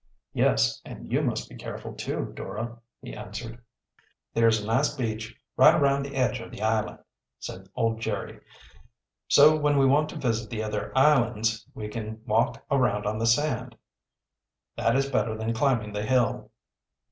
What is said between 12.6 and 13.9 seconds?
around on the sand.